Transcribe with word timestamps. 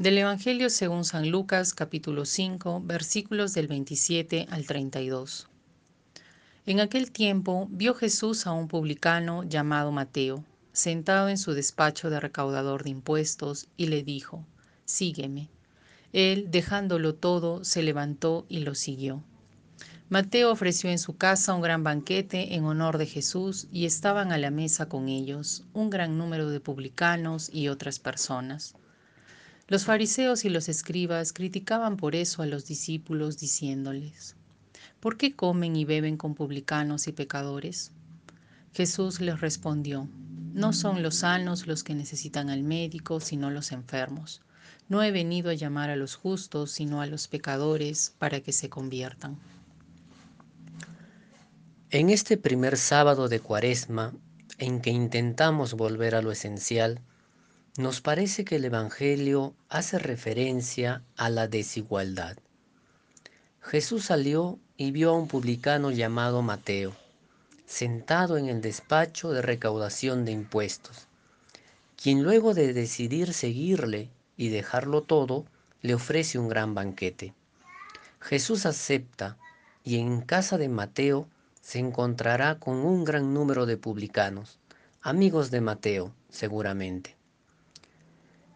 Del 0.00 0.16
Evangelio 0.16 0.70
según 0.70 1.04
San 1.04 1.28
Lucas 1.28 1.74
capítulo 1.74 2.24
5 2.24 2.80
versículos 2.86 3.52
del 3.52 3.68
27 3.68 4.46
al 4.48 4.64
32. 4.64 5.46
En 6.64 6.80
aquel 6.80 7.10
tiempo 7.10 7.68
vio 7.70 7.94
Jesús 7.94 8.46
a 8.46 8.52
un 8.52 8.66
publicano 8.66 9.44
llamado 9.44 9.92
Mateo, 9.92 10.42
sentado 10.72 11.28
en 11.28 11.36
su 11.36 11.52
despacho 11.52 12.08
de 12.08 12.18
recaudador 12.18 12.82
de 12.82 12.88
impuestos, 12.88 13.68
y 13.76 13.88
le 13.88 14.02
dijo, 14.02 14.46
Sígueme. 14.86 15.50
Él, 16.14 16.50
dejándolo 16.50 17.14
todo, 17.14 17.62
se 17.62 17.82
levantó 17.82 18.46
y 18.48 18.60
lo 18.60 18.74
siguió. 18.74 19.22
Mateo 20.08 20.50
ofreció 20.50 20.88
en 20.88 20.98
su 20.98 21.18
casa 21.18 21.52
un 21.52 21.60
gran 21.60 21.84
banquete 21.84 22.54
en 22.54 22.64
honor 22.64 22.96
de 22.96 23.04
Jesús 23.04 23.66
y 23.70 23.84
estaban 23.84 24.32
a 24.32 24.38
la 24.38 24.50
mesa 24.50 24.88
con 24.88 25.10
ellos 25.10 25.62
un 25.74 25.90
gran 25.90 26.16
número 26.16 26.48
de 26.48 26.60
publicanos 26.60 27.50
y 27.52 27.68
otras 27.68 27.98
personas. 27.98 28.74
Los 29.70 29.84
fariseos 29.84 30.44
y 30.44 30.50
los 30.50 30.68
escribas 30.68 31.32
criticaban 31.32 31.96
por 31.96 32.16
eso 32.16 32.42
a 32.42 32.46
los 32.46 32.66
discípulos 32.66 33.38
diciéndoles, 33.38 34.34
¿por 34.98 35.16
qué 35.16 35.36
comen 35.36 35.76
y 35.76 35.84
beben 35.84 36.16
con 36.16 36.34
publicanos 36.34 37.06
y 37.06 37.12
pecadores? 37.12 37.92
Jesús 38.74 39.20
les 39.20 39.40
respondió, 39.40 40.08
no 40.52 40.72
son 40.72 41.04
los 41.04 41.18
sanos 41.18 41.68
los 41.68 41.84
que 41.84 41.94
necesitan 41.94 42.50
al 42.50 42.64
médico, 42.64 43.20
sino 43.20 43.48
los 43.52 43.70
enfermos. 43.70 44.40
No 44.88 45.04
he 45.04 45.12
venido 45.12 45.50
a 45.50 45.54
llamar 45.54 45.88
a 45.88 45.94
los 45.94 46.16
justos, 46.16 46.72
sino 46.72 47.00
a 47.00 47.06
los 47.06 47.28
pecadores, 47.28 48.12
para 48.18 48.40
que 48.40 48.50
se 48.50 48.68
conviertan. 48.68 49.38
En 51.90 52.10
este 52.10 52.36
primer 52.36 52.76
sábado 52.76 53.28
de 53.28 53.38
Cuaresma, 53.38 54.14
en 54.58 54.80
que 54.80 54.90
intentamos 54.90 55.74
volver 55.74 56.16
a 56.16 56.22
lo 56.22 56.32
esencial, 56.32 57.00
nos 57.80 58.02
parece 58.02 58.44
que 58.44 58.56
el 58.56 58.66
Evangelio 58.66 59.54
hace 59.70 59.98
referencia 59.98 61.02
a 61.16 61.30
la 61.30 61.48
desigualdad. 61.48 62.36
Jesús 63.62 64.04
salió 64.04 64.58
y 64.76 64.90
vio 64.90 65.10
a 65.10 65.16
un 65.16 65.28
publicano 65.28 65.90
llamado 65.90 66.42
Mateo, 66.42 66.92
sentado 67.66 68.36
en 68.36 68.50
el 68.50 68.60
despacho 68.60 69.30
de 69.30 69.40
recaudación 69.40 70.26
de 70.26 70.32
impuestos, 70.32 71.06
quien 71.96 72.22
luego 72.22 72.52
de 72.52 72.74
decidir 72.74 73.32
seguirle 73.32 74.10
y 74.36 74.48
dejarlo 74.48 75.02
todo, 75.02 75.46
le 75.80 75.94
ofrece 75.94 76.38
un 76.38 76.48
gran 76.48 76.74
banquete. 76.74 77.32
Jesús 78.20 78.66
acepta 78.66 79.38
y 79.84 79.96
en 79.96 80.20
casa 80.20 80.58
de 80.58 80.68
Mateo 80.68 81.26
se 81.62 81.78
encontrará 81.78 82.58
con 82.58 82.76
un 82.76 83.04
gran 83.04 83.32
número 83.32 83.64
de 83.64 83.78
publicanos, 83.78 84.58
amigos 85.00 85.50
de 85.50 85.62
Mateo, 85.62 86.12
seguramente. 86.28 87.19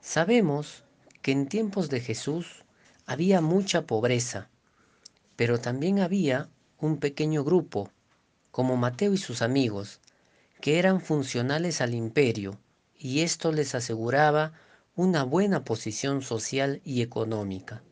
Sabemos 0.06 0.84
que 1.22 1.32
en 1.32 1.48
tiempos 1.48 1.88
de 1.88 1.98
Jesús 1.98 2.66
había 3.06 3.40
mucha 3.40 3.86
pobreza, 3.86 4.50
pero 5.34 5.58
también 5.58 5.98
había 5.98 6.50
un 6.78 6.98
pequeño 6.98 7.42
grupo, 7.42 7.90
como 8.50 8.76
Mateo 8.76 9.14
y 9.14 9.16
sus 9.16 9.40
amigos, 9.40 10.00
que 10.60 10.78
eran 10.78 11.00
funcionales 11.00 11.80
al 11.80 11.94
imperio 11.94 12.60
y 12.94 13.20
esto 13.20 13.50
les 13.50 13.74
aseguraba 13.74 14.52
una 14.94 15.24
buena 15.24 15.64
posición 15.64 16.20
social 16.20 16.82
y 16.84 17.00
económica. 17.00 17.82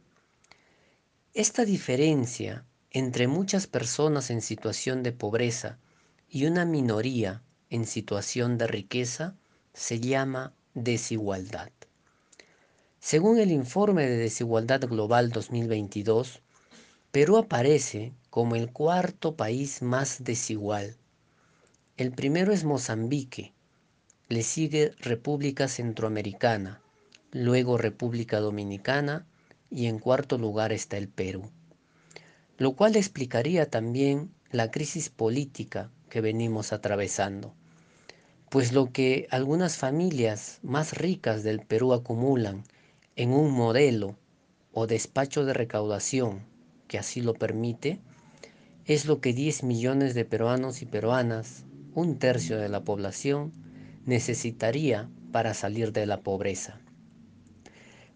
Esta 1.32 1.64
diferencia 1.64 2.66
entre 2.90 3.26
muchas 3.26 3.66
personas 3.66 4.28
en 4.28 4.42
situación 4.42 5.02
de 5.02 5.12
pobreza 5.12 5.78
y 6.28 6.44
una 6.44 6.66
minoría 6.66 7.42
en 7.70 7.86
situación 7.86 8.58
de 8.58 8.66
riqueza 8.66 9.34
se 9.72 9.98
llama 9.98 10.52
desigualdad. 10.74 11.72
Según 13.04 13.40
el 13.40 13.50
informe 13.50 14.08
de 14.08 14.16
desigualdad 14.16 14.80
global 14.82 15.30
2022, 15.30 16.40
Perú 17.10 17.36
aparece 17.36 18.12
como 18.30 18.54
el 18.54 18.70
cuarto 18.70 19.34
país 19.34 19.82
más 19.82 20.22
desigual. 20.22 20.94
El 21.96 22.12
primero 22.12 22.52
es 22.52 22.62
Mozambique, 22.62 23.54
le 24.28 24.44
sigue 24.44 24.92
República 25.00 25.66
Centroamericana, 25.66 26.80
luego 27.32 27.76
República 27.76 28.38
Dominicana 28.38 29.26
y 29.68 29.86
en 29.86 29.98
cuarto 29.98 30.38
lugar 30.38 30.72
está 30.72 30.96
el 30.96 31.08
Perú. 31.08 31.50
Lo 32.56 32.76
cual 32.76 32.94
explicaría 32.94 33.68
también 33.68 34.32
la 34.52 34.70
crisis 34.70 35.10
política 35.10 35.90
que 36.08 36.20
venimos 36.20 36.72
atravesando, 36.72 37.52
pues 38.48 38.72
lo 38.72 38.92
que 38.92 39.26
algunas 39.32 39.76
familias 39.76 40.60
más 40.62 40.96
ricas 40.96 41.42
del 41.42 41.66
Perú 41.66 41.94
acumulan 41.94 42.62
en 43.16 43.32
un 43.32 43.50
modelo 43.52 44.16
o 44.72 44.86
despacho 44.86 45.44
de 45.44 45.52
recaudación 45.52 46.46
que 46.88 46.98
así 46.98 47.20
lo 47.20 47.34
permite, 47.34 48.00
es 48.84 49.06
lo 49.06 49.20
que 49.20 49.32
10 49.32 49.62
millones 49.64 50.14
de 50.14 50.24
peruanos 50.24 50.82
y 50.82 50.86
peruanas, 50.86 51.64
un 51.94 52.18
tercio 52.18 52.58
de 52.58 52.68
la 52.68 52.84
población, 52.84 53.52
necesitaría 54.04 55.10
para 55.30 55.54
salir 55.54 55.92
de 55.92 56.06
la 56.06 56.20
pobreza. 56.20 56.80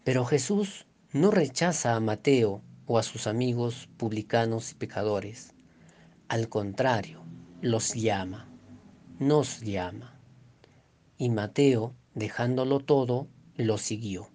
Pero 0.04 0.24
Jesús 0.24 0.86
no 1.12 1.30
rechaza 1.30 1.94
a 1.94 2.00
Mateo 2.00 2.62
o 2.86 2.98
a 2.98 3.02
sus 3.02 3.26
amigos 3.26 3.88
publicanos 3.96 4.72
y 4.72 4.74
pecadores. 4.74 5.54
Al 6.28 6.48
contrario, 6.48 7.24
los 7.60 7.94
llama, 7.94 8.48
nos 9.18 9.60
llama. 9.60 10.20
Y 11.16 11.30
Mateo, 11.30 11.94
dejándolo 12.14 12.80
todo, 12.80 13.28
lo 13.56 13.78
siguió. 13.78 14.30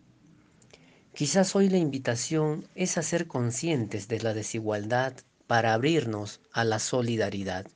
Quizás 1.14 1.56
hoy 1.56 1.68
la 1.70 1.78
invitación 1.78 2.68
es 2.74 2.98
a 2.98 3.02
ser 3.02 3.28
conscientes 3.28 4.08
de 4.08 4.22
la 4.22 4.34
desigualdad 4.34 5.14
para 5.46 5.74
abrirnos 5.74 6.40
a 6.54 6.64
la 6.64 6.80
solidaridad. 6.80 7.68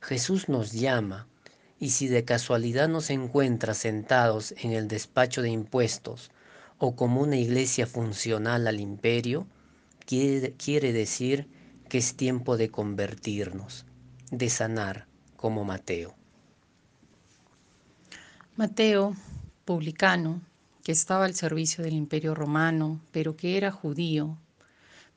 Jesús 0.00 0.48
nos 0.48 0.72
llama 0.72 1.28
y 1.78 1.90
si 1.90 2.08
de 2.08 2.24
casualidad 2.24 2.88
nos 2.88 3.10
encuentra 3.10 3.72
sentados 3.74 4.52
en 4.58 4.72
el 4.72 4.88
despacho 4.88 5.42
de 5.42 5.50
impuestos 5.50 6.30
o 6.78 6.96
como 6.96 7.20
una 7.20 7.36
iglesia 7.36 7.86
funcional 7.86 8.66
al 8.66 8.80
imperio, 8.80 9.46
quiere, 10.04 10.52
quiere 10.54 10.92
decir 10.92 11.48
que 11.88 11.98
es 11.98 12.16
tiempo 12.16 12.56
de 12.56 12.70
convertirnos, 12.70 13.86
de 14.32 14.50
sanar 14.50 15.06
como 15.36 15.64
Mateo. 15.64 16.16
Mateo, 18.56 19.14
publicano, 19.64 20.40
que 20.86 20.92
estaba 20.92 21.24
al 21.24 21.34
servicio 21.34 21.82
del 21.82 21.94
imperio 21.94 22.32
romano, 22.32 23.00
pero 23.10 23.36
que 23.36 23.56
era 23.56 23.72
judío, 23.72 24.38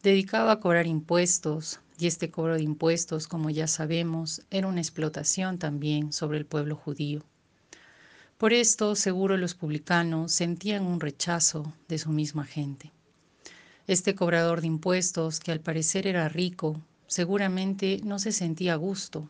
dedicado 0.02 0.50
a 0.50 0.60
cobrar 0.60 0.88
impuestos, 0.88 1.80
y 2.00 2.08
este 2.08 2.32
cobro 2.32 2.56
de 2.56 2.64
impuestos, 2.64 3.28
como 3.28 3.52
ya 3.52 3.68
sabemos, 3.68 4.42
era 4.50 4.66
una 4.66 4.82
explotación 4.82 5.60
también 5.60 6.12
sobre 6.12 6.40
el 6.40 6.48
pueblo 6.48 6.76
judío. 6.76 7.24
Por 8.40 8.52
esto, 8.52 8.96
seguro 8.96 9.38
los 9.38 9.54
publicanos 9.54 10.32
sentían 10.32 10.88
un 10.88 11.00
rechazo 11.00 11.72
de 11.88 12.00
su 12.00 12.10
misma 12.10 12.46
gente. 12.46 12.92
Este 13.86 14.16
cobrador 14.16 14.62
de 14.62 14.68
impuestos, 14.68 15.40
que 15.40 15.52
al 15.52 15.60
parecer 15.60 16.08
era 16.08 16.30
rico, 16.30 16.82
seguramente 17.06 18.02
no 18.04 18.18
se 18.18 18.32
sentía 18.32 18.74
a 18.74 18.78
gusto. 18.78 19.30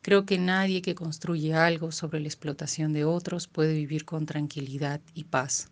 Creo 0.00 0.24
que 0.24 0.38
nadie 0.38 0.80
que 0.80 0.94
construye 0.94 1.52
algo 1.52 1.92
sobre 1.92 2.20
la 2.20 2.28
explotación 2.28 2.94
de 2.94 3.04
otros 3.04 3.48
puede 3.48 3.74
vivir 3.74 4.06
con 4.06 4.24
tranquilidad 4.24 5.02
y 5.12 5.24
paz. 5.24 5.68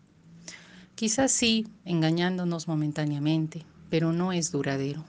Quizás 0.95 1.31
sí, 1.31 1.67
engañándonos 1.85 2.67
momentáneamente, 2.67 3.65
pero 3.89 4.13
no 4.13 4.31
es 4.31 4.51
duradero. 4.51 5.03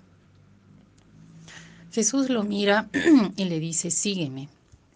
Jesús 1.92 2.30
lo 2.30 2.42
mira 2.42 2.88
y 3.36 3.44
le 3.44 3.60
dice, 3.60 3.90
sígueme, 3.90 4.48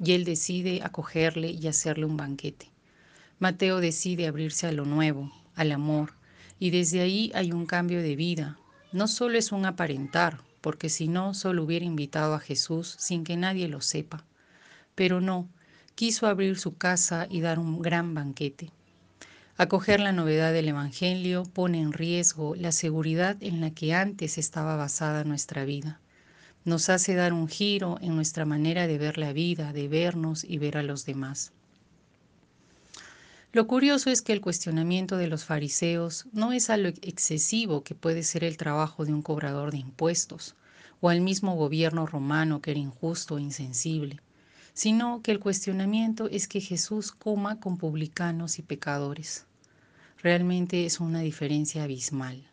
y 0.02 0.12
él 0.12 0.24
decide 0.24 0.80
acogerle 0.82 1.50
y 1.50 1.68
hacerle 1.68 2.06
un 2.06 2.16
banquete. 2.16 2.70
Mateo 3.38 3.80
decide 3.80 4.26
abrirse 4.26 4.66
a 4.66 4.72
lo 4.72 4.84
nuevo, 4.84 5.30
al 5.54 5.72
amor, 5.72 6.14
y 6.58 6.70
desde 6.70 7.02
ahí 7.02 7.30
hay 7.34 7.52
un 7.52 7.66
cambio 7.66 8.02
de 8.02 8.16
vida. 8.16 8.58
No 8.90 9.06
solo 9.08 9.38
es 9.38 9.52
un 9.52 9.66
aparentar, 9.66 10.40
porque 10.60 10.88
si 10.88 11.06
no, 11.06 11.34
solo 11.34 11.64
hubiera 11.64 11.84
invitado 11.84 12.34
a 12.34 12.40
Jesús 12.40 12.96
sin 12.98 13.24
que 13.24 13.36
nadie 13.36 13.68
lo 13.68 13.80
sepa. 13.80 14.24
Pero 14.94 15.20
no, 15.20 15.48
quiso 15.94 16.26
abrir 16.26 16.58
su 16.58 16.76
casa 16.76 17.26
y 17.30 17.42
dar 17.42 17.58
un 17.58 17.80
gran 17.80 18.14
banquete. 18.14 18.70
Acoger 19.60 19.98
la 19.98 20.12
novedad 20.12 20.52
del 20.52 20.68
Evangelio 20.68 21.42
pone 21.42 21.80
en 21.80 21.92
riesgo 21.92 22.54
la 22.54 22.70
seguridad 22.70 23.36
en 23.40 23.60
la 23.60 23.72
que 23.72 23.92
antes 23.92 24.38
estaba 24.38 24.76
basada 24.76 25.24
nuestra 25.24 25.64
vida. 25.64 25.98
Nos 26.64 26.88
hace 26.88 27.16
dar 27.16 27.32
un 27.32 27.48
giro 27.48 27.98
en 28.00 28.14
nuestra 28.14 28.44
manera 28.44 28.86
de 28.86 28.98
ver 28.98 29.18
la 29.18 29.32
vida, 29.32 29.72
de 29.72 29.88
vernos 29.88 30.44
y 30.44 30.58
ver 30.58 30.78
a 30.78 30.84
los 30.84 31.04
demás. 31.06 31.50
Lo 33.52 33.66
curioso 33.66 34.10
es 34.10 34.22
que 34.22 34.32
el 34.32 34.40
cuestionamiento 34.40 35.16
de 35.16 35.26
los 35.26 35.44
fariseos 35.44 36.26
no 36.30 36.52
es 36.52 36.70
a 36.70 36.76
lo 36.76 36.90
excesivo 36.90 37.82
que 37.82 37.96
puede 37.96 38.22
ser 38.22 38.44
el 38.44 38.58
trabajo 38.58 39.04
de 39.04 39.12
un 39.12 39.22
cobrador 39.22 39.72
de 39.72 39.78
impuestos, 39.78 40.54
o 41.00 41.08
al 41.08 41.20
mismo 41.20 41.56
gobierno 41.56 42.06
romano 42.06 42.62
que 42.62 42.70
era 42.70 42.78
injusto 42.78 43.38
e 43.38 43.42
insensible 43.42 44.20
sino 44.78 45.22
que 45.22 45.32
el 45.32 45.40
cuestionamiento 45.40 46.28
es 46.30 46.46
que 46.46 46.60
Jesús 46.60 47.10
coma 47.10 47.58
con 47.58 47.78
publicanos 47.78 48.60
y 48.60 48.62
pecadores. 48.62 49.47
Realmente 50.20 50.84
es 50.84 50.98
una 50.98 51.20
diferencia 51.20 51.84
abismal. 51.84 52.44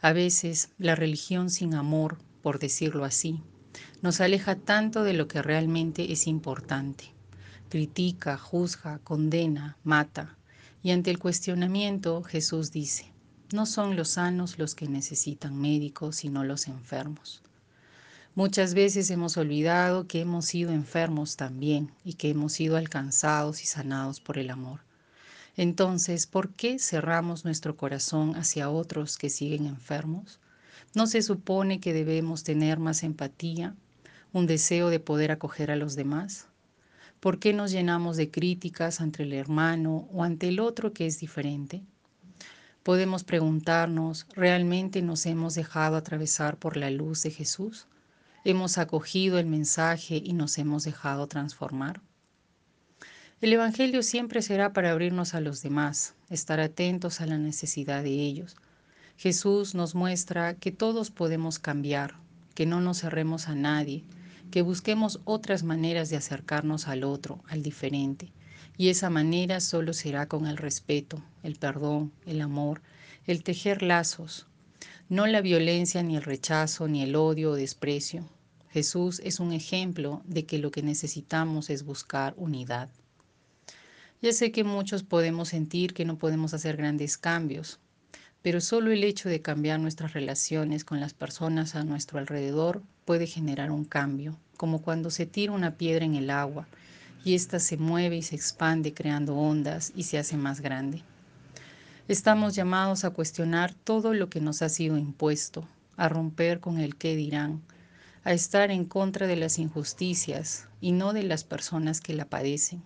A 0.00 0.14
veces 0.14 0.70
la 0.78 0.94
religión 0.94 1.50
sin 1.50 1.74
amor, 1.74 2.16
por 2.42 2.58
decirlo 2.58 3.04
así, 3.04 3.42
nos 4.00 4.22
aleja 4.22 4.56
tanto 4.56 5.04
de 5.04 5.12
lo 5.12 5.28
que 5.28 5.42
realmente 5.42 6.12
es 6.12 6.26
importante. 6.26 7.12
Critica, 7.68 8.38
juzga, 8.38 8.98
condena, 9.00 9.76
mata. 9.84 10.38
Y 10.82 10.92
ante 10.92 11.10
el 11.10 11.18
cuestionamiento 11.18 12.22
Jesús 12.22 12.72
dice, 12.72 13.12
no 13.52 13.66
son 13.66 13.94
los 13.94 14.08
sanos 14.08 14.58
los 14.58 14.74
que 14.74 14.88
necesitan 14.88 15.60
médicos, 15.60 16.16
sino 16.16 16.42
los 16.42 16.68
enfermos. 16.68 17.42
Muchas 18.34 18.72
veces 18.72 19.10
hemos 19.10 19.36
olvidado 19.36 20.06
que 20.06 20.22
hemos 20.22 20.46
sido 20.46 20.72
enfermos 20.72 21.36
también 21.36 21.92
y 22.02 22.14
que 22.14 22.30
hemos 22.30 22.54
sido 22.54 22.78
alcanzados 22.78 23.62
y 23.62 23.66
sanados 23.66 24.20
por 24.20 24.38
el 24.38 24.48
amor. 24.48 24.80
Entonces, 25.56 26.26
¿por 26.26 26.54
qué 26.54 26.78
cerramos 26.78 27.44
nuestro 27.44 27.76
corazón 27.76 28.36
hacia 28.36 28.70
otros 28.70 29.18
que 29.18 29.28
siguen 29.28 29.66
enfermos? 29.66 30.40
¿No 30.94 31.06
se 31.06 31.20
supone 31.22 31.80
que 31.80 31.92
debemos 31.92 32.42
tener 32.42 32.78
más 32.78 33.02
empatía, 33.02 33.74
un 34.32 34.46
deseo 34.46 34.88
de 34.88 35.00
poder 35.00 35.30
acoger 35.30 35.70
a 35.70 35.76
los 35.76 35.94
demás? 35.94 36.46
¿Por 37.20 37.38
qué 37.38 37.52
nos 37.52 37.70
llenamos 37.70 38.16
de 38.16 38.30
críticas 38.30 39.00
ante 39.00 39.22
el 39.24 39.32
hermano 39.32 40.08
o 40.12 40.24
ante 40.24 40.48
el 40.48 40.58
otro 40.58 40.92
que 40.92 41.06
es 41.06 41.20
diferente? 41.20 41.82
Podemos 42.82 43.22
preguntarnos, 43.22 44.26
¿realmente 44.34 45.02
nos 45.02 45.24
hemos 45.26 45.54
dejado 45.54 45.96
atravesar 45.96 46.56
por 46.56 46.76
la 46.76 46.90
luz 46.90 47.22
de 47.22 47.30
Jesús? 47.30 47.86
¿Hemos 48.44 48.76
acogido 48.76 49.38
el 49.38 49.46
mensaje 49.46 50.16
y 50.16 50.32
nos 50.32 50.58
hemos 50.58 50.82
dejado 50.82 51.28
transformar? 51.28 52.00
El 53.42 53.52
Evangelio 53.52 54.04
siempre 54.04 54.40
será 54.40 54.72
para 54.72 54.92
abrirnos 54.92 55.34
a 55.34 55.40
los 55.40 55.62
demás, 55.62 56.14
estar 56.30 56.60
atentos 56.60 57.20
a 57.20 57.26
la 57.26 57.38
necesidad 57.38 58.04
de 58.04 58.12
ellos. 58.12 58.54
Jesús 59.16 59.74
nos 59.74 59.96
muestra 59.96 60.54
que 60.54 60.70
todos 60.70 61.10
podemos 61.10 61.58
cambiar, 61.58 62.14
que 62.54 62.66
no 62.66 62.80
nos 62.80 63.00
cerremos 63.00 63.48
a 63.48 63.56
nadie, 63.56 64.04
que 64.52 64.62
busquemos 64.62 65.18
otras 65.24 65.64
maneras 65.64 66.08
de 66.08 66.18
acercarnos 66.18 66.86
al 66.86 67.02
otro, 67.02 67.42
al 67.48 67.64
diferente, 67.64 68.30
y 68.76 68.90
esa 68.90 69.10
manera 69.10 69.58
solo 69.58 69.92
será 69.92 70.26
con 70.28 70.46
el 70.46 70.56
respeto, 70.56 71.20
el 71.42 71.56
perdón, 71.56 72.12
el 72.26 72.42
amor, 72.42 72.80
el 73.26 73.42
tejer 73.42 73.82
lazos, 73.82 74.46
no 75.08 75.26
la 75.26 75.40
violencia, 75.40 76.04
ni 76.04 76.14
el 76.14 76.22
rechazo, 76.22 76.86
ni 76.86 77.02
el 77.02 77.16
odio 77.16 77.50
o 77.50 77.56
desprecio. 77.56 78.24
Jesús 78.70 79.20
es 79.24 79.40
un 79.40 79.52
ejemplo 79.52 80.22
de 80.26 80.46
que 80.46 80.58
lo 80.58 80.70
que 80.70 80.84
necesitamos 80.84 81.70
es 81.70 81.82
buscar 81.82 82.34
unidad. 82.36 82.88
Ya 84.22 84.32
sé 84.32 84.52
que 84.52 84.62
muchos 84.62 85.02
podemos 85.02 85.48
sentir 85.48 85.94
que 85.94 86.04
no 86.04 86.16
podemos 86.16 86.54
hacer 86.54 86.76
grandes 86.76 87.18
cambios, 87.18 87.80
pero 88.40 88.60
solo 88.60 88.92
el 88.92 89.02
hecho 89.02 89.28
de 89.28 89.42
cambiar 89.42 89.80
nuestras 89.80 90.12
relaciones 90.12 90.84
con 90.84 91.00
las 91.00 91.12
personas 91.12 91.74
a 91.74 91.82
nuestro 91.82 92.20
alrededor 92.20 92.84
puede 93.04 93.26
generar 93.26 93.72
un 93.72 93.84
cambio, 93.84 94.38
como 94.56 94.80
cuando 94.80 95.10
se 95.10 95.26
tira 95.26 95.50
una 95.50 95.76
piedra 95.76 96.04
en 96.04 96.14
el 96.14 96.30
agua 96.30 96.68
y 97.24 97.34
ésta 97.34 97.58
se 97.58 97.76
mueve 97.76 98.16
y 98.16 98.22
se 98.22 98.36
expande 98.36 98.94
creando 98.94 99.34
ondas 99.34 99.92
y 99.96 100.04
se 100.04 100.18
hace 100.18 100.36
más 100.36 100.60
grande. 100.60 101.02
Estamos 102.06 102.54
llamados 102.54 103.04
a 103.04 103.10
cuestionar 103.10 103.74
todo 103.74 104.14
lo 104.14 104.30
que 104.30 104.40
nos 104.40 104.62
ha 104.62 104.68
sido 104.68 104.98
impuesto, 104.98 105.66
a 105.96 106.08
romper 106.08 106.60
con 106.60 106.78
el 106.78 106.94
qué 106.94 107.16
dirán, 107.16 107.60
a 108.22 108.32
estar 108.32 108.70
en 108.70 108.84
contra 108.84 109.26
de 109.26 109.34
las 109.34 109.58
injusticias 109.58 110.68
y 110.80 110.92
no 110.92 111.12
de 111.12 111.24
las 111.24 111.42
personas 111.42 112.00
que 112.00 112.14
la 112.14 112.26
padecen. 112.26 112.84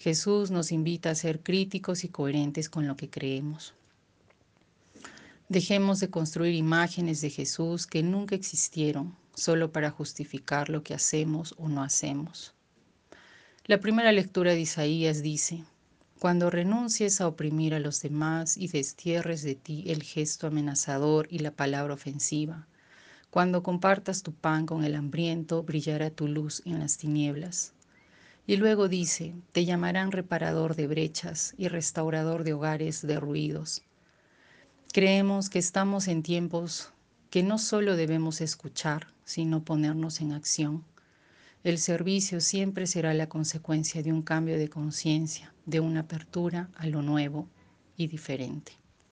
Jesús 0.00 0.50
nos 0.50 0.72
invita 0.72 1.10
a 1.10 1.14
ser 1.14 1.40
críticos 1.40 2.04
y 2.04 2.08
coherentes 2.08 2.70
con 2.70 2.88
lo 2.88 2.96
que 2.96 3.10
creemos. 3.10 3.74
Dejemos 5.50 6.00
de 6.00 6.08
construir 6.08 6.54
imágenes 6.54 7.20
de 7.20 7.28
Jesús 7.28 7.86
que 7.86 8.02
nunca 8.02 8.34
existieron 8.34 9.14
solo 9.34 9.72
para 9.72 9.90
justificar 9.90 10.70
lo 10.70 10.82
que 10.82 10.94
hacemos 10.94 11.54
o 11.58 11.68
no 11.68 11.82
hacemos. 11.82 12.54
La 13.66 13.78
primera 13.78 14.10
lectura 14.10 14.52
de 14.52 14.62
Isaías 14.62 15.20
dice, 15.20 15.64
cuando 16.18 16.48
renuncies 16.48 17.20
a 17.20 17.28
oprimir 17.28 17.74
a 17.74 17.78
los 17.78 18.00
demás 18.00 18.56
y 18.56 18.68
destierres 18.68 19.42
de 19.42 19.54
ti 19.54 19.84
el 19.88 20.02
gesto 20.02 20.46
amenazador 20.46 21.28
y 21.30 21.40
la 21.40 21.50
palabra 21.50 21.92
ofensiva, 21.92 22.66
cuando 23.28 23.62
compartas 23.62 24.22
tu 24.22 24.32
pan 24.32 24.64
con 24.64 24.82
el 24.82 24.94
hambriento, 24.94 25.62
brillará 25.62 26.08
tu 26.08 26.26
luz 26.26 26.62
en 26.64 26.78
las 26.78 26.96
tinieblas. 26.96 27.74
Y 28.50 28.56
luego 28.56 28.88
dice, 28.88 29.32
te 29.52 29.64
llamarán 29.64 30.10
reparador 30.10 30.74
de 30.74 30.88
brechas 30.88 31.54
y 31.56 31.68
restaurador 31.68 32.42
de 32.42 32.54
hogares 32.54 33.00
derruidos. 33.00 33.84
Creemos 34.92 35.48
que 35.48 35.60
estamos 35.60 36.08
en 36.08 36.24
tiempos 36.24 36.92
que 37.30 37.44
no 37.44 37.58
solo 37.58 37.94
debemos 37.94 38.40
escuchar, 38.40 39.06
sino 39.24 39.62
ponernos 39.62 40.20
en 40.20 40.32
acción. 40.32 40.84
El 41.62 41.78
servicio 41.78 42.40
siempre 42.40 42.88
será 42.88 43.14
la 43.14 43.28
consecuencia 43.28 44.02
de 44.02 44.12
un 44.12 44.22
cambio 44.22 44.58
de 44.58 44.68
conciencia, 44.68 45.54
de 45.64 45.78
una 45.78 46.00
apertura 46.00 46.70
a 46.74 46.88
lo 46.88 47.02
nuevo 47.02 47.48
y 47.96 48.08
diferente. 48.08 48.79